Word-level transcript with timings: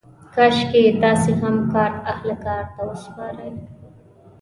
کاشکې 0.33 0.81
تاسې 1.01 1.31
هم 1.41 1.55
کار 1.73 1.91
اهل 2.11 2.29
کار 2.45 2.63
ته 2.73 2.81
وسپارئ. 2.89 3.51